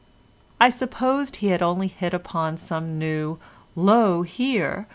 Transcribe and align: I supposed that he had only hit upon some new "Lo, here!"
I 0.59 0.69
supposed 0.69 1.33
that 1.35 1.39
he 1.41 1.47
had 1.49 1.61
only 1.61 1.87
hit 1.87 2.11
upon 2.11 2.57
some 2.57 2.97
new 2.97 3.37
"Lo, 3.75 4.23
here!" 4.23 4.87